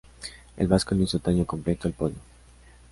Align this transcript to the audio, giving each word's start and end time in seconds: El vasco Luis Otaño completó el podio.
El 0.57 0.67
vasco 0.67 0.95
Luis 0.95 1.13
Otaño 1.13 1.45
completó 1.45 1.87
el 1.87 1.93
podio. 1.93 2.17